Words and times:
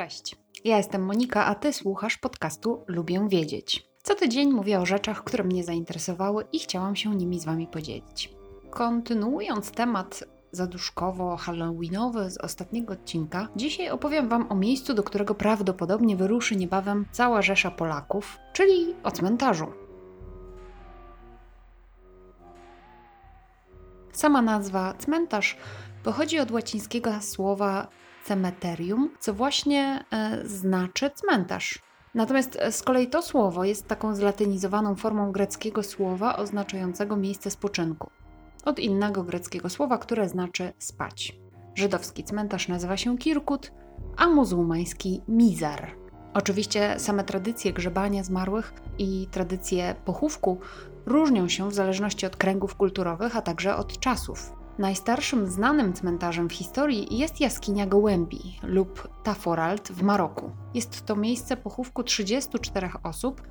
Cześć, 0.00 0.36
ja 0.64 0.76
jestem 0.76 1.04
Monika, 1.04 1.46
a 1.46 1.54
ty 1.54 1.72
słuchasz 1.72 2.16
podcastu 2.16 2.84
Lubię 2.86 3.26
Wiedzieć. 3.28 3.86
Co 4.02 4.14
tydzień 4.14 4.52
mówię 4.52 4.80
o 4.80 4.86
rzeczach, 4.86 5.24
które 5.24 5.44
mnie 5.44 5.64
zainteresowały 5.64 6.44
i 6.52 6.58
chciałam 6.58 6.96
się 6.96 7.16
nimi 7.16 7.40
z 7.40 7.44
wami 7.44 7.66
podzielić. 7.66 8.34
Kontynuując 8.70 9.70
temat 9.70 10.24
zaduszkowo-halloweenowy 10.52 12.30
z 12.30 12.38
ostatniego 12.38 12.92
odcinka, 12.92 13.48
dzisiaj 13.56 13.90
opowiem 13.90 14.28
Wam 14.28 14.52
o 14.52 14.54
miejscu, 14.54 14.94
do 14.94 15.02
którego 15.02 15.34
prawdopodobnie 15.34 16.16
wyruszy 16.16 16.56
niebawem 16.56 17.06
cała 17.12 17.42
rzesza 17.42 17.70
Polaków, 17.70 18.38
czyli 18.52 18.94
o 19.02 19.10
cmentarzu. 19.10 19.66
Sama 24.12 24.42
nazwa 24.42 24.94
cmentarz 24.94 25.56
pochodzi 26.04 26.38
od 26.38 26.50
łacińskiego 26.50 27.10
słowa 27.20 27.88
cemeterium, 28.24 29.10
co 29.20 29.34
właśnie 29.34 30.04
e, 30.12 30.40
znaczy 30.46 31.10
cmentarz. 31.10 31.78
Natomiast 32.14 32.56
e, 32.56 32.72
z 32.72 32.82
kolei 32.82 33.06
to 33.06 33.22
słowo 33.22 33.64
jest 33.64 33.88
taką 33.88 34.14
zlatynizowaną 34.14 34.96
formą 34.96 35.32
greckiego 35.32 35.82
słowa 35.82 36.36
oznaczającego 36.36 37.16
miejsce 37.16 37.50
spoczynku. 37.50 38.10
Od 38.64 38.78
innego 38.78 39.24
greckiego 39.24 39.70
słowa, 39.70 39.98
które 39.98 40.28
znaczy 40.28 40.72
spać. 40.78 41.36
Żydowski 41.74 42.24
cmentarz 42.24 42.68
nazywa 42.68 42.96
się 42.96 43.18
kirkut, 43.18 43.72
a 44.16 44.26
muzułmański 44.26 45.22
mizar. 45.28 45.90
Oczywiście 46.34 46.98
same 46.98 47.24
tradycje 47.24 47.72
grzebania 47.72 48.24
zmarłych 48.24 48.72
i 48.98 49.28
tradycje 49.30 49.94
pochówku 50.04 50.58
różnią 51.06 51.48
się 51.48 51.68
w 51.68 51.74
zależności 51.74 52.26
od 52.26 52.36
kręgów 52.36 52.74
kulturowych, 52.74 53.36
a 53.36 53.42
także 53.42 53.76
od 53.76 54.00
czasów. 54.00 54.59
Najstarszym 54.80 55.46
znanym 55.46 55.92
cmentarzem 55.92 56.48
w 56.48 56.52
historii 56.52 57.18
jest 57.18 57.40
jaskinia 57.40 57.86
Gołębi 57.86 58.58
lub 58.62 59.08
Taforalt 59.22 59.88
w 59.92 60.02
Maroku. 60.02 60.50
Jest 60.74 61.06
to 61.06 61.16
miejsce 61.16 61.56
pochówku 61.56 62.02
34 62.02 62.88
osób 63.02 63.42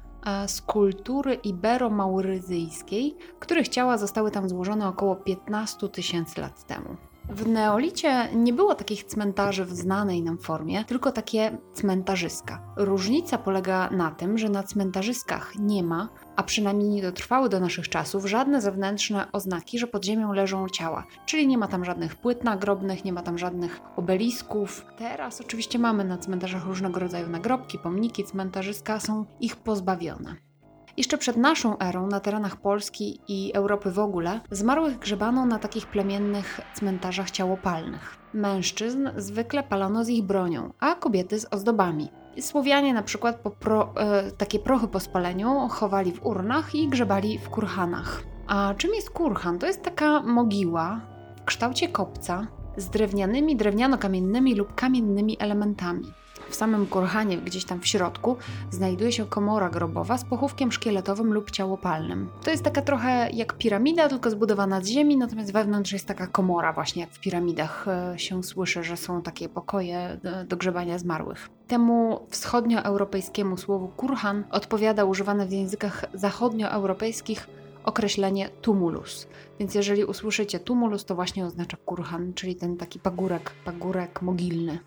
z 0.48 0.62
kultury 0.62 1.36
ibero-mauryzyjskiej, 1.36 3.16
których 3.40 3.70
ciała 3.70 3.98
zostały 3.98 4.32
tam 4.32 4.50
złożone 4.50 4.88
około 4.88 5.16
15 5.16 5.90
tysięcy 5.90 6.42
lat 6.42 6.68
temu. 6.68 6.98
W 7.30 7.48
neolicie 7.48 8.30
nie 8.36 8.54
było 8.54 8.76
takich 8.76 9.04
cmentarzy 9.04 9.66
w 9.66 9.74
znanej 9.74 10.24
nam 10.24 10.38
formie, 10.38 10.86
tylko 10.86 11.12
takie 11.12 11.58
cmentarzyska. 11.74 12.74
Różnica 12.78 13.38
polega 13.38 13.90
na 13.90 14.12
tym, 14.12 14.38
że 14.38 14.50
na 14.50 14.64
cmentarzyskach 14.64 15.56
nie 15.60 15.84
ma, 15.84 16.10
a 16.36 16.44
przynajmniej 16.44 16.90
nie 16.90 17.02
dotrwały 17.02 17.50
do 17.50 17.60
naszych 17.60 17.90
czasów, 17.90 18.26
żadne 18.26 18.62
zewnętrzne 18.62 19.32
oznaki, 19.32 19.80
że 19.80 19.88
pod 19.88 20.06
ziemią 20.06 20.34
leżą 20.34 20.70
ciała. 20.70 21.04
Czyli 21.26 21.48
nie 21.48 21.58
ma 21.58 21.68
tam 21.68 21.86
żadnych 21.86 22.16
płyt 22.16 22.44
nagrobnych, 22.44 23.06
nie 23.06 23.14
ma 23.14 23.22
tam 23.22 23.38
żadnych 23.38 23.80
obelisków. 23.96 24.86
Teraz 24.98 25.42
oczywiście 25.42 25.80
mamy 25.80 26.06
na 26.06 26.18
cmentarzach 26.18 26.66
różnego 26.66 27.00
rodzaju 27.00 27.30
nagrobki, 27.30 27.80
pomniki, 27.80 28.24
cmentarzyska 28.24 29.00
są 29.00 29.26
ich 29.40 29.56
pozbawione. 29.56 30.49
Jeszcze 30.98 31.18
przed 31.18 31.38
naszą 31.38 31.78
erą 31.78 32.08
na 32.08 32.20
terenach 32.20 32.56
Polski 32.56 33.20
i 33.28 33.52
Europy 33.54 33.92
w 33.92 34.00
ogóle 34.00 34.42
zmarłych 34.52 35.00
grzebano 35.00 35.46
na 35.46 35.60
takich 35.60 35.88
plemiennych 35.88 36.62
cmentarzach 36.74 37.32
ciałopalnych. 37.32 38.18
Mężczyzn 38.34 39.10
zwykle 39.18 39.64
palono 39.64 40.04
z 40.04 40.10
ich 40.10 40.24
bronią, 40.24 40.74
a 40.80 40.96
kobiety 40.96 41.40
z 41.40 41.48
ozdobami. 41.54 42.10
Słowianie 42.40 42.94
na 42.94 43.04
przykład 43.04 43.36
po 43.36 43.52
pro, 43.52 43.94
e, 43.98 44.32
takie 44.32 44.60
prochy 44.60 44.88
po 44.88 45.00
spaleniu 45.00 45.68
chowali 45.68 46.12
w 46.12 46.26
urnach 46.26 46.76
i 46.76 46.88
grzebali 46.88 47.40
w 47.40 47.50
kurhanach. 47.50 48.24
A 48.48 48.74
czym 48.78 48.94
jest 48.94 49.10
kurhan? 49.10 49.60
To 49.60 49.68
jest 49.68 49.84
taka 49.84 50.22
mogiła 50.22 51.02
w 51.36 51.46
kształcie 51.46 51.88
kopca 51.88 52.48
z 52.78 52.90
drewnianymi, 52.90 53.58
drewniano-kamiennymi 53.58 54.56
lub 54.56 54.76
kamiennymi 54.76 55.38
elementami. 55.40 56.14
W 56.50 56.56
samym 56.56 56.88
kurhanie, 56.88 57.38
gdzieś 57.38 57.66
tam 57.66 57.80
w 57.80 57.88
środku, 57.88 58.38
znajduje 58.72 59.12
się 59.12 59.26
komora 59.26 59.70
grobowa 59.70 60.18
z 60.18 60.26
pochówkiem 60.26 60.72
szkieletowym 60.72 61.34
lub 61.34 61.52
ciałopalnym. 61.52 62.30
To 62.44 62.52
jest 62.52 62.64
taka 62.64 62.82
trochę 62.82 63.30
jak 63.34 63.54
piramida, 63.54 64.10
tylko 64.10 64.30
zbudowana 64.30 64.82
z 64.82 64.88
ziemi, 64.88 65.18
natomiast 65.18 65.54
wewnątrz 65.54 65.92
jest 65.92 66.06
taka 66.08 66.28
komora, 66.28 66.74
właśnie 66.74 67.02
jak 67.02 67.12
w 67.12 67.20
piramidach 67.20 67.88
e, 67.88 68.20
się 68.20 68.44
słyszy, 68.44 68.84
że 68.84 68.98
są 68.98 69.22
takie 69.22 69.50
pokoje 69.50 70.20
do 70.48 70.58
grzebania 70.58 70.98
zmarłych. 70.98 71.50
Temu 71.68 72.28
wschodnioeuropejskiemu 72.30 73.58
słowu 73.58 73.88
kurhan 73.88 74.44
odpowiada 74.52 75.06
używane 75.06 75.46
w 75.46 75.52
językach 75.52 76.06
zachodnioeuropejskich 76.14 77.48
określenie 77.84 78.50
tumulus. 78.62 79.28
Więc 79.60 79.76
jeżeli 79.76 80.06
usłyszycie 80.06 80.60
tumulus, 80.60 81.06
to 81.06 81.16
właśnie 81.16 81.46
oznacza 81.46 81.78
kurhan, 81.86 82.34
czyli 82.34 82.56
ten 82.56 82.78
taki 82.78 83.00
pagórek, 83.00 83.52
pagórek 83.66 84.22
mogilny. 84.22 84.80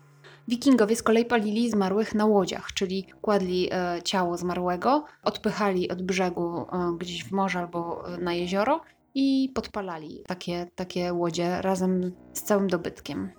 Wikingowie 0.47 0.95
z 0.95 1.03
kolei 1.03 1.25
palili 1.25 1.69
zmarłych 1.69 2.15
na 2.15 2.25
łodziach, 2.25 2.73
czyli 2.73 3.07
kładli 3.21 3.69
e, 3.71 4.01
ciało 4.03 4.37
zmarłego, 4.37 5.05
odpychali 5.23 5.89
od 5.89 6.01
brzegu 6.01 6.57
e, 6.57 6.97
gdzieś 6.97 7.23
w 7.23 7.31
morze 7.31 7.59
albo 7.59 8.03
e, 8.07 8.17
na 8.17 8.33
jezioro 8.33 8.81
i 9.15 9.51
podpalali 9.55 10.23
takie, 10.27 10.67
takie 10.75 11.13
łodzie 11.13 11.61
razem 11.61 12.11
z 12.33 12.43
całym 12.43 12.67
dobytkiem. 12.67 13.29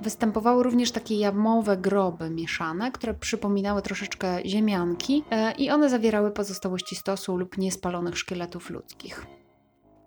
Występowały 0.00 0.62
również 0.62 0.92
takie 0.92 1.14
jamowe 1.14 1.76
groby 1.76 2.30
mieszane, 2.30 2.92
które 2.92 3.14
przypominały 3.14 3.82
troszeczkę 3.82 4.38
ziemianki 4.46 5.24
i 5.58 5.70
one 5.70 5.90
zawierały 5.90 6.30
pozostałości 6.30 6.96
stosu 6.96 7.36
lub 7.36 7.58
niespalonych 7.58 8.18
szkieletów 8.18 8.70
ludzkich. 8.70 9.26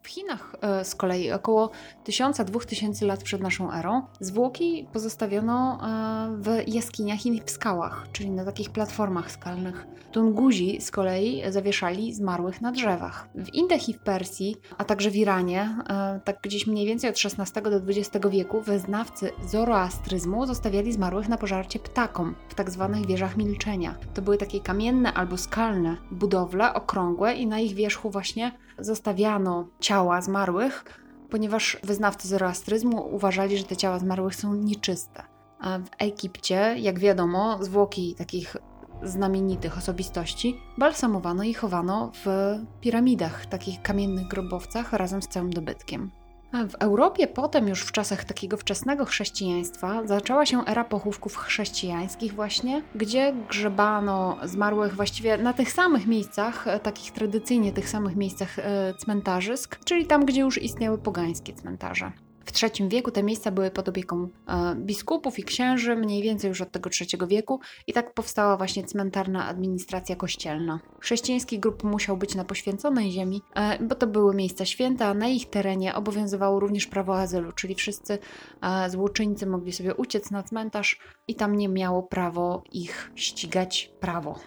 W 0.07 0.09
Chinach 0.09 0.55
e, 0.61 0.85
z 0.85 0.95
kolei 0.95 1.31
około 1.31 1.71
1000-2000 2.05 3.05
lat 3.05 3.23
przed 3.23 3.41
naszą 3.41 3.73
erą 3.73 4.01
zwłoki 4.19 4.87
pozostawiono 4.93 5.79
e, 5.81 6.37
w 6.37 6.67
jaskiniach 6.67 7.25
i 7.25 7.41
w 7.41 7.51
skałach, 7.51 8.07
czyli 8.11 8.31
na 8.31 8.45
takich 8.45 8.69
platformach 8.69 9.31
skalnych. 9.31 9.87
Tunguzi 10.11 10.81
z 10.81 10.91
kolei 10.91 11.43
zawieszali 11.49 12.13
zmarłych 12.13 12.61
na 12.61 12.71
drzewach. 12.71 13.27
W 13.35 13.53
Indach 13.53 13.89
i 13.89 13.93
w 13.93 13.99
Persji, 13.99 14.55
a 14.77 14.83
także 14.83 15.09
w 15.09 15.15
Iranie, 15.15 15.77
e, 15.89 16.19
tak 16.23 16.41
gdzieś 16.41 16.67
mniej 16.67 16.85
więcej 16.85 17.09
od 17.09 17.15
XVI 17.15 17.61
do 17.61 17.77
XX 17.77 18.27
wieku, 18.29 18.61
wyznawcy 18.61 19.31
zoroastryzmu 19.47 20.45
zostawiali 20.45 20.93
zmarłych 20.93 21.29
na 21.29 21.37
pożarcie 21.37 21.79
ptakom 21.79 22.35
w 22.49 22.55
tak 22.55 22.69
zwanych 22.69 23.05
wieżach 23.05 23.37
milczenia. 23.37 23.95
To 24.13 24.21
były 24.21 24.37
takie 24.37 24.59
kamienne 24.59 25.13
albo 25.13 25.37
skalne 25.37 25.97
budowle, 26.11 26.73
okrągłe 26.73 27.33
i 27.33 27.47
na 27.47 27.59
ich 27.59 27.73
wierzchu 27.75 28.09
właśnie 28.09 28.51
zostawiano 28.79 29.67
ciała 29.97 30.21
zmarłych, 30.21 30.83
ponieważ 31.29 31.77
wyznawcy 31.83 32.27
zoroastryzmu 32.27 33.15
uważali, 33.15 33.57
że 33.57 33.63
te 33.63 33.77
ciała 33.77 33.99
zmarłych 33.99 34.35
są 34.35 34.55
nieczyste. 34.55 35.23
A 35.59 35.79
w 35.79 35.89
Egipcie, 35.99 36.75
jak 36.79 36.99
wiadomo, 36.99 37.57
zwłoki 37.63 38.15
takich 38.15 38.57
znamienitych 39.03 39.77
osobistości 39.77 40.59
balsamowano 40.77 41.43
i 41.43 41.53
chowano 41.53 42.11
w 42.25 42.55
piramidach, 42.81 43.45
takich 43.45 43.81
kamiennych 43.81 44.27
grobowcach 44.27 44.93
razem 44.93 45.21
z 45.21 45.27
całym 45.27 45.49
dobytkiem. 45.49 46.11
W 46.53 46.75
Europie 46.79 47.27
potem, 47.27 47.67
już 47.67 47.81
w 47.81 47.91
czasach 47.91 48.25
takiego 48.25 48.57
wczesnego 48.57 49.05
chrześcijaństwa, 49.05 50.07
zaczęła 50.07 50.45
się 50.45 50.65
era 50.65 50.83
pochówków 50.83 51.37
chrześcijańskich, 51.37 52.33
właśnie, 52.33 52.81
gdzie 52.95 53.33
grzebano 53.49 54.37
zmarłych 54.43 54.95
właściwie 54.95 55.37
na 55.37 55.53
tych 55.53 55.71
samych 55.71 56.07
miejscach, 56.07 56.67
e, 56.67 56.79
takich 56.79 57.11
tradycyjnie 57.11 57.73
tych 57.73 57.89
samych 57.89 58.15
miejscach 58.15 58.59
e, 58.59 58.93
cmentarzysk, 58.93 59.79
czyli 59.85 60.05
tam, 60.05 60.25
gdzie 60.25 60.41
już 60.41 60.61
istniały 60.61 60.97
pogańskie 60.97 61.53
cmentarze. 61.53 62.11
W 62.57 62.63
III 62.63 62.89
wieku 62.89 63.11
te 63.11 63.23
miejsca 63.23 63.51
były 63.51 63.71
pod 63.71 63.89
opieką 63.89 64.27
e, 64.47 64.75
biskupów 64.75 65.39
i 65.39 65.43
księży, 65.43 65.95
mniej 65.95 66.23
więcej 66.23 66.47
już 66.49 66.61
od 66.61 66.71
tego 66.71 66.89
III 67.01 67.27
wieku, 67.27 67.59
i 67.87 67.93
tak 67.93 68.13
powstała 68.13 68.57
właśnie 68.57 68.83
cmentarna 68.83 69.47
administracja 69.47 70.15
kościelna. 70.15 70.79
Chrześcijański 70.99 71.59
grup 71.59 71.83
musiał 71.83 72.17
być 72.17 72.35
na 72.35 72.45
poświęconej 72.45 73.11
ziemi, 73.11 73.41
e, 73.55 73.83
bo 73.83 73.95
to 73.95 74.07
były 74.07 74.35
miejsca 74.35 74.65
święte, 74.65 75.05
a 75.05 75.13
na 75.13 75.27
ich 75.27 75.49
terenie 75.49 75.95
obowiązywało 75.95 76.59
również 76.59 76.87
prawo 76.87 77.19
azylu, 77.19 77.51
czyli 77.51 77.75
wszyscy 77.75 78.19
e, 78.61 78.89
złoczyńcy 78.89 79.45
mogli 79.45 79.73
sobie 79.73 79.95
uciec 79.95 80.31
na 80.31 80.43
cmentarz 80.43 80.99
i 81.27 81.35
tam 81.35 81.55
nie 81.55 81.69
miało 81.69 82.03
prawo 82.03 82.63
ich 82.71 83.11
ścigać 83.15 83.91
prawo. 83.99 84.39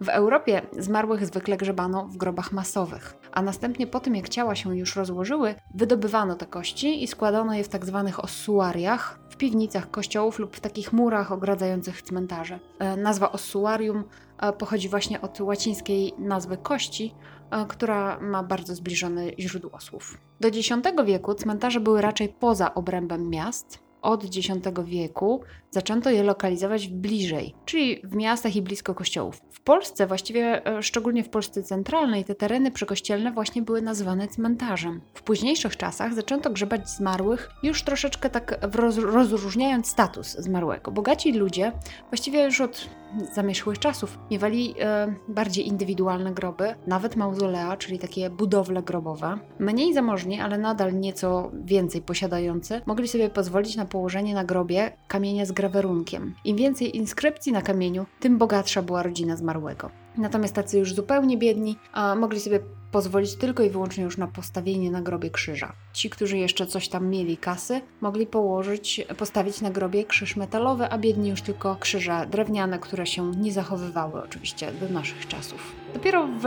W 0.00 0.08
Europie 0.08 0.62
zmarłych 0.78 1.26
zwykle 1.26 1.56
grzebano 1.56 2.06
w 2.06 2.16
grobach 2.16 2.52
masowych, 2.52 3.16
a 3.32 3.42
następnie 3.42 3.86
po 3.86 4.00
tym 4.00 4.16
jak 4.16 4.28
ciała 4.28 4.54
się 4.54 4.76
już 4.76 4.96
rozłożyły, 4.96 5.54
wydobywano 5.74 6.34
te 6.34 6.46
kości 6.46 7.02
i 7.02 7.06
składano 7.06 7.54
je 7.54 7.64
w 7.64 7.68
tak 7.68 7.86
zwanych 7.86 8.24
ossuariach, 8.24 9.20
w 9.30 9.36
piwnicach 9.36 9.90
kościołów 9.90 10.38
lub 10.38 10.56
w 10.56 10.60
takich 10.60 10.92
murach 10.92 11.32
ogradzających 11.32 12.02
cmentarze. 12.02 12.58
E, 12.78 12.96
nazwa 12.96 13.32
ossuarium 13.32 14.04
e, 14.38 14.52
pochodzi 14.52 14.88
właśnie 14.88 15.20
od 15.20 15.40
łacińskiej 15.40 16.14
nazwy 16.18 16.56
kości, 16.56 17.14
e, 17.50 17.66
która 17.66 18.20
ma 18.20 18.42
bardzo 18.42 18.74
zbliżone 18.74 19.22
źródło 19.38 19.80
słów. 19.80 20.18
Do 20.40 20.48
X 20.48 20.68
wieku 21.04 21.34
cmentarze 21.34 21.80
były 21.80 22.02
raczej 22.02 22.28
poza 22.28 22.74
obrębem 22.74 23.30
miast, 23.30 23.87
od 24.02 24.24
X 24.24 24.36
wieku 24.84 25.40
zaczęto 25.70 26.10
je 26.10 26.22
lokalizować 26.22 26.88
bliżej, 26.88 27.54
czyli 27.64 28.00
w 28.04 28.14
miastach 28.14 28.56
i 28.56 28.62
blisko 28.62 28.94
kościołów. 28.94 29.40
W 29.50 29.60
Polsce, 29.60 30.06
właściwie 30.06 30.66
e, 30.66 30.82
szczególnie 30.82 31.24
w 31.24 31.28
Polsce 31.28 31.62
centralnej, 31.62 32.24
te 32.24 32.34
tereny 32.34 32.70
przykościelne 32.70 33.32
właśnie 33.32 33.62
były 33.62 33.82
nazywane 33.82 34.28
cmentarzem. 34.28 35.00
W 35.14 35.22
późniejszych 35.22 35.76
czasach 35.76 36.14
zaczęto 36.14 36.50
grzebać 36.50 36.90
zmarłych, 36.90 37.50
już 37.62 37.82
troszeczkę 37.82 38.30
tak 38.30 38.58
roz, 38.74 38.98
rozróżniając 38.98 39.86
status 39.86 40.36
zmarłego. 40.38 40.90
Bogaci 40.90 41.32
ludzie, 41.32 41.72
właściwie 42.10 42.44
już 42.44 42.60
od 42.60 42.88
zamierzchłych 43.32 43.78
czasów, 43.78 44.18
miewali 44.30 44.74
e, 44.80 45.14
bardziej 45.28 45.66
indywidualne 45.66 46.32
groby, 46.32 46.74
nawet 46.86 47.16
mauzolea, 47.16 47.76
czyli 47.76 47.98
takie 47.98 48.30
budowle 48.30 48.82
grobowe. 48.82 49.38
Mniej 49.58 49.94
zamożni, 49.94 50.40
ale 50.40 50.58
nadal 50.58 50.94
nieco 51.00 51.50
więcej 51.64 52.02
posiadający, 52.02 52.80
mogli 52.86 53.08
sobie 53.08 53.30
pozwolić 53.30 53.76
na 53.76 53.84
położenie 53.84 54.34
na 54.34 54.44
grobie 54.44 54.92
kamienia 55.08 55.46
z 55.46 55.52
grawerunkiem. 55.52 56.34
Im 56.44 56.56
więcej 56.56 56.96
inskrypcji 56.96 57.52
na 57.52 57.62
kamieniu, 57.62 58.06
tym 58.20 58.38
bogatsza 58.38 58.82
była 58.82 59.02
rodzina 59.02 59.36
zmarłego. 59.36 59.90
Natomiast 60.16 60.54
tacy 60.54 60.78
już 60.78 60.94
zupełnie 60.94 61.38
biedni 61.38 61.76
a 61.92 62.14
mogli 62.14 62.40
sobie 62.40 62.60
pozwolić 62.92 63.36
tylko 63.36 63.62
i 63.62 63.70
wyłącznie 63.70 64.04
już 64.04 64.18
na 64.18 64.26
postawienie 64.26 64.90
na 64.90 65.02
grobie 65.02 65.30
krzyża. 65.30 65.72
Ci, 65.98 66.10
którzy 66.10 66.38
jeszcze 66.38 66.66
coś 66.66 66.88
tam 66.88 67.08
mieli 67.08 67.36
kasy, 67.36 67.80
mogli 68.00 68.26
położyć, 68.26 69.00
postawić 69.16 69.60
na 69.60 69.70
grobie 69.70 70.04
krzyż 70.04 70.36
metalowy, 70.36 70.84
a 70.90 70.98
biedni 70.98 71.28
już 71.28 71.42
tylko 71.42 71.76
krzyże 71.76 72.26
drewniane, 72.30 72.78
które 72.78 73.06
się 73.06 73.30
nie 73.30 73.52
zachowywały 73.52 74.22
oczywiście 74.22 74.72
do 74.72 74.88
naszych 74.88 75.28
czasów. 75.28 75.72
Dopiero 75.94 76.26
w 76.26 76.44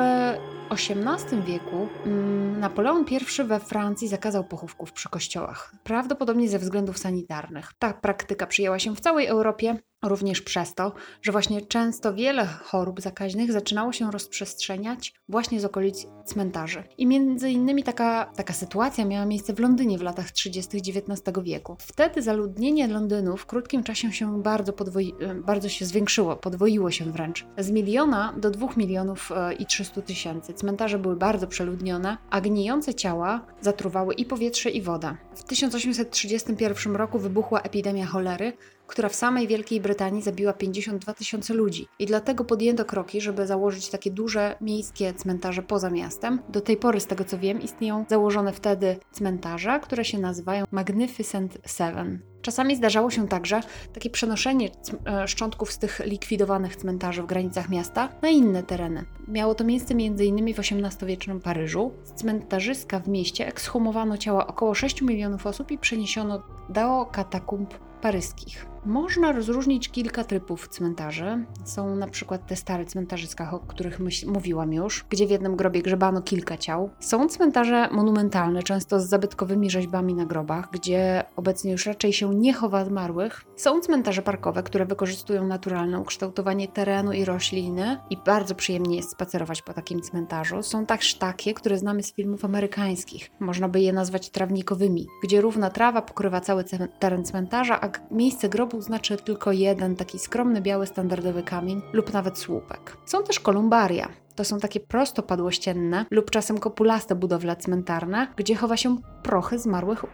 XVIII 0.71 1.41
wieku 1.41 1.87
mm, 2.05 2.59
Napoleon 2.59 3.05
I 3.11 3.43
we 3.43 3.59
Francji 3.59 4.07
zakazał 4.07 4.43
pochówków 4.43 4.91
przy 4.91 5.09
kościołach, 5.09 5.75
prawdopodobnie 5.83 6.49
ze 6.49 6.59
względów 6.59 6.97
sanitarnych. 6.97 7.73
Ta 7.79 7.93
praktyka 7.93 8.47
przyjęła 8.47 8.79
się 8.79 8.95
w 8.95 8.99
całej 8.99 9.27
Europie, 9.27 9.77
również 10.03 10.41
przez 10.41 10.75
to, 10.75 10.93
że 11.21 11.31
właśnie 11.31 11.61
często 11.61 12.13
wiele 12.13 12.45
chorób 12.45 13.01
zakaźnych 13.01 13.51
zaczynało 13.51 13.93
się 13.93 14.11
rozprzestrzeniać 14.11 15.13
właśnie 15.29 15.59
z 15.59 15.65
okolic 15.65 16.07
cmentarzy. 16.25 16.83
I 16.97 17.07
między 17.07 17.49
innymi 17.49 17.83
taka, 17.83 18.31
taka 18.35 18.53
sytuacja 18.53 19.05
miała 19.05 19.25
miejsce 19.25 19.40
w 19.49 19.59
Londynie 19.59 19.97
w 19.97 20.01
latach 20.01 20.31
30. 20.31 20.77
XIX 20.77 21.21
wieku. 21.43 21.75
Wtedy 21.79 22.21
zaludnienie 22.21 22.87
Londynu 22.87 23.37
w 23.37 23.45
krótkim 23.45 23.83
czasie 23.83 24.11
się 24.11 24.41
bardzo, 24.41 24.73
podwoi, 24.73 25.13
bardzo 25.45 25.69
się 25.69 25.85
zwiększyło, 25.85 26.35
podwoiło 26.35 26.91
się 26.91 27.11
wręcz. 27.11 27.45
Z 27.57 27.71
miliona 27.71 28.33
do 28.37 28.51
dwóch 28.51 28.77
milionów 28.77 29.31
e, 29.31 29.53
i 29.53 29.65
300 29.65 30.01
tysięcy. 30.01 30.53
Cmentarze 30.53 30.99
były 30.99 31.15
bardzo 31.15 31.47
przeludnione, 31.47 32.17
a 32.29 32.41
gnijące 32.41 32.93
ciała 32.93 33.45
zatruwały 33.61 34.13
i 34.13 34.25
powietrze 34.25 34.69
i 34.69 34.81
woda. 34.81 35.17
W 35.35 35.43
1831 35.43 36.95
roku 36.95 37.19
wybuchła 37.19 37.61
epidemia 37.61 38.05
cholery, 38.05 38.53
która 38.87 39.09
w 39.09 39.15
samej 39.15 39.47
Wielkiej 39.47 39.81
Brytanii 39.81 40.21
zabiła 40.21 40.53
52 40.53 41.13
tysiące 41.13 41.53
ludzi. 41.53 41.87
I 41.99 42.05
dlatego 42.05 42.45
podjęto 42.45 42.85
kroki, 42.85 43.21
żeby 43.21 43.47
założyć 43.47 43.89
takie 43.89 44.11
duże 44.11 44.55
miejskie 44.61 45.13
cmentarze 45.13 45.63
poza 45.63 45.89
miastem. 45.89 46.39
Do 46.49 46.61
tej 46.61 46.77
pory, 46.77 46.99
z 46.99 47.07
tego 47.07 47.23
co 47.23 47.37
wiem, 47.37 47.61
istnieją 47.61 48.05
założone 48.09 48.53
wtedy 48.53 48.95
cmentarze, 49.11 49.79
które 49.83 50.05
się 50.05 50.19
nazywają 50.19 50.65
Magnificent 50.71 51.57
Seven. 51.65 52.30
Czasami 52.41 52.75
zdarzało 52.75 53.11
się 53.11 53.27
także 53.27 53.61
takie 53.93 54.09
przenoszenie 54.09 54.69
e, 55.05 55.27
szczątków 55.27 55.71
z 55.71 55.77
tych 55.77 56.01
likwidowanych 56.05 56.75
cmentarzy 56.75 57.23
w 57.23 57.25
granicach 57.25 57.69
miasta 57.69 58.09
na 58.21 58.29
inne 58.29 58.63
tereny. 58.63 59.05
Miało 59.27 59.55
to 59.55 59.63
miejsce 59.63 59.93
m.in. 59.93 60.53
w 60.53 60.59
XVIII-wiecznym 60.59 61.39
Paryżu. 61.39 61.91
Z 62.03 62.13
cmentarzyska 62.13 62.99
w 62.99 63.07
mieście 63.07 63.47
ekshumowano 63.47 64.17
ciała 64.17 64.47
około 64.47 64.73
6 64.73 65.01
milionów 65.01 65.47
osób 65.47 65.71
i 65.71 65.77
przeniesiono 65.77 66.43
do 66.69 67.05
katakumb 67.05 67.73
paryskich. 68.01 68.70
Można 68.85 69.31
rozróżnić 69.31 69.89
kilka 69.89 70.23
typów 70.23 70.67
cmentarzy. 70.67 71.45
Są 71.63 71.95
na 71.95 72.07
przykład 72.07 72.47
te 72.47 72.55
stare 72.55 72.85
cmentarzyska, 72.85 73.51
o 73.51 73.59
których 73.59 73.99
mówiłam 74.27 74.73
już, 74.73 75.05
gdzie 75.09 75.27
w 75.27 75.29
jednym 75.29 75.55
grobie 75.55 75.81
grzebano 75.81 76.21
kilka 76.21 76.57
ciał. 76.57 76.89
Są 76.99 77.29
cmentarze 77.29 77.89
monumentalne, 77.91 78.63
często 78.63 78.99
z 78.99 79.05
zabytkowymi 79.09 79.69
rzeźbami 79.69 80.13
na 80.13 80.25
grobach, 80.25 80.69
gdzie 80.71 81.23
obecnie 81.35 81.71
już 81.71 81.85
raczej 81.85 82.13
się 82.13 82.35
nie 82.35 82.53
chowa 82.53 82.85
zmarłych. 82.85 83.45
Są 83.55 83.81
cmentarze 83.81 84.21
parkowe, 84.21 84.63
które 84.63 84.85
wykorzystują 84.85 85.47
naturalne 85.47 85.99
ukształtowanie 85.99 86.67
terenu 86.67 87.11
i 87.11 87.25
rośliny 87.25 87.97
i 88.09 88.17
bardzo 88.25 88.55
przyjemnie 88.55 88.95
jest 88.95 89.11
spacerować 89.11 89.61
po 89.61 89.73
takim 89.73 90.01
cmentarzu. 90.01 90.63
Są 90.63 90.85
też 90.85 91.15
takie, 91.15 91.53
które 91.53 91.77
znamy 91.77 92.03
z 92.03 92.13
filmów 92.13 92.45
amerykańskich. 92.45 93.31
Można 93.39 93.69
by 93.69 93.79
je 93.79 93.93
nazwać 93.93 94.29
trawnikowymi, 94.29 95.07
gdzie 95.23 95.41
równa 95.41 95.69
trawa 95.69 96.01
pokrywa 96.01 96.41
cały 96.41 96.63
teren 96.99 97.25
cmentarza, 97.25 97.81
a 97.81 97.89
miejsce 98.11 98.49
grobu 98.49 98.70
grobu 98.71 98.81
znaczy 98.81 99.17
tylko 99.17 99.51
jeden 99.51 99.95
taki 99.95 100.19
skromny, 100.19 100.61
biały, 100.61 100.87
standardowy 100.87 101.43
kamień 101.43 101.81
lub 101.93 102.13
nawet 102.13 102.37
słupek. 102.37 102.97
Są 103.05 103.23
też 103.23 103.39
kolumbaria. 103.39 104.09
To 104.35 104.43
są 104.43 104.59
takie 104.59 104.79
prostopadłościenne 104.79 106.05
lub 106.11 106.31
czasem 106.31 106.57
kopulaste 106.57 107.15
budowle 107.15 107.55
cmentarne, 107.55 108.27
gdzie 108.35 108.55
chowa 108.55 108.77
się 108.77 108.97
prochy 109.23 109.59
zmarłych 109.59 110.03
e, 110.03 110.07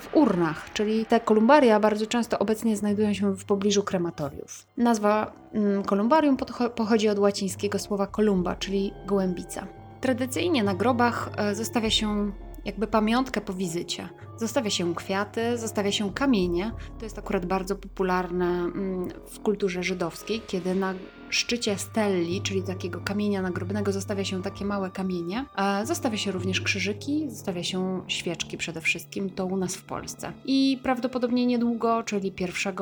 w 0.00 0.16
urnach, 0.16 0.72
czyli 0.72 1.06
te 1.06 1.20
kolumbaria 1.20 1.80
bardzo 1.80 2.06
często 2.06 2.38
obecnie 2.38 2.76
znajdują 2.76 3.14
się 3.14 3.34
w 3.34 3.44
pobliżu 3.44 3.82
krematoriów. 3.82 4.66
Nazwa 4.76 5.32
mm, 5.52 5.82
kolumbarium 5.82 6.36
pochodzi 6.74 7.08
od 7.08 7.18
łacińskiego 7.18 7.78
słowa 7.78 8.06
kolumba, 8.06 8.56
czyli 8.56 8.92
gołębica. 9.06 9.66
Tradycyjnie 10.00 10.64
na 10.64 10.74
grobach 10.74 11.30
e, 11.36 11.54
zostawia 11.54 11.90
się 11.90 12.32
jakby 12.64 12.86
pamiątkę 12.86 13.40
po 13.40 13.52
wizycie. 13.52 14.08
Zostawia 14.36 14.70
się 14.70 14.94
kwiaty, 14.94 15.58
zostawia 15.58 15.92
się 15.92 16.12
kamienie. 16.12 16.72
To 16.98 17.04
jest 17.04 17.18
akurat 17.18 17.46
bardzo 17.46 17.76
popularne 17.76 18.46
mm, 18.46 19.08
w 19.26 19.40
kulturze 19.40 19.82
żydowskiej, 19.82 20.42
kiedy 20.46 20.74
na 20.74 20.94
szczycie 21.30 21.78
stelli, 21.78 22.42
czyli 22.42 22.62
takiego 22.62 23.00
kamienia 23.00 23.42
nagrobnego, 23.42 23.92
zostawia 23.92 24.24
się 24.24 24.42
takie 24.42 24.64
małe 24.64 24.90
kamienie. 24.90 25.44
Zostawia 25.84 26.16
się 26.16 26.32
również 26.32 26.60
krzyżyki, 26.60 27.30
zostawia 27.30 27.64
się 27.64 28.02
świeczki 28.08 28.56
przede 28.56 28.80
wszystkim, 28.80 29.30
to 29.30 29.46
u 29.46 29.56
nas 29.56 29.76
w 29.76 29.82
Polsce. 29.82 30.32
I 30.44 30.80
prawdopodobnie 30.82 31.46
niedługo, 31.46 32.02
czyli 32.02 32.32
1, 32.40 32.74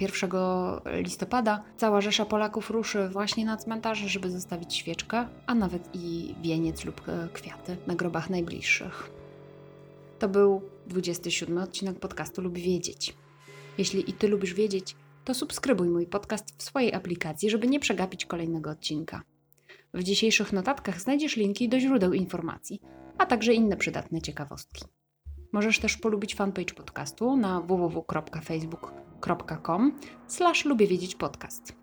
1 0.00 0.30
mm, 0.30 1.02
listopada, 1.02 1.64
cała 1.76 2.00
rzesza 2.00 2.24
Polaków 2.24 2.70
ruszy 2.70 3.08
właśnie 3.08 3.44
na 3.44 3.56
cmentarze, 3.56 4.08
żeby 4.08 4.30
zostawić 4.30 4.74
świeczkę, 4.74 5.26
a 5.46 5.54
nawet 5.54 5.88
i 5.94 6.34
wieniec 6.42 6.84
lub 6.84 7.08
e, 7.08 7.28
kwiaty 7.32 7.76
na 7.86 7.94
grobach 7.94 8.30
najbliższych. 8.30 9.10
To 10.18 10.28
był 10.28 10.62
27 10.86 11.58
odcinek 11.58 11.98
podcastu 11.98 12.42
Lubi 12.42 12.62
Wiedzieć. 12.62 13.14
Jeśli 13.78 14.10
i 14.10 14.12
Ty 14.12 14.28
lubisz 14.28 14.54
wiedzieć, 14.54 14.96
to 15.24 15.34
subskrybuj 15.34 15.88
mój 15.88 16.06
podcast 16.06 16.54
w 16.58 16.62
swojej 16.62 16.94
aplikacji, 16.94 17.50
żeby 17.50 17.66
nie 17.68 17.80
przegapić 17.80 18.26
kolejnego 18.26 18.70
odcinka. 18.70 19.22
W 19.94 20.02
dzisiejszych 20.02 20.52
notatkach 20.52 21.00
znajdziesz 21.00 21.36
linki 21.36 21.68
do 21.68 21.80
źródeł 21.80 22.12
informacji, 22.12 22.80
a 23.18 23.26
także 23.26 23.54
inne 23.54 23.76
przydatne 23.76 24.20
ciekawostki. 24.20 24.84
Możesz 25.52 25.78
też 25.78 25.96
polubić 25.96 26.34
fanpage 26.34 26.74
podcastu 26.74 27.36
na 27.36 27.60
www.facebook.com 27.60 29.11
slash 30.26 30.64
lubię 30.64 30.86
wiedzieć 30.86 31.14
podcast. 31.14 31.76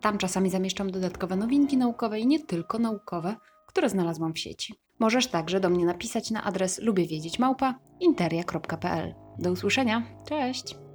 Tam 0.00 0.18
czasami 0.18 0.50
zamieszczam 0.50 0.90
dodatkowe 0.90 1.36
nowinki 1.36 1.76
naukowe 1.76 2.20
i 2.20 2.26
nie 2.26 2.40
tylko 2.40 2.78
naukowe, 2.78 3.36
które 3.66 3.88
znalazłam 3.88 4.32
w 4.32 4.38
sieci. 4.38 4.74
Możesz 4.98 5.26
także 5.26 5.60
do 5.60 5.70
mnie 5.70 5.84
napisać 5.84 6.30
na 6.30 6.44
adres 6.44 6.78
lubię 6.82 7.06
wiedzieć 7.06 7.38
małpa 7.38 7.74
interia.pl. 8.00 9.14
Do 9.38 9.52
usłyszenia. 9.52 10.02
Cześć! 10.28 10.89